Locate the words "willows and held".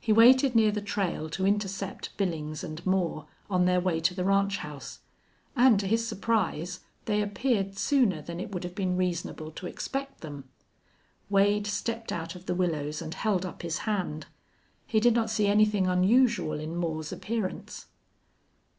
12.54-13.44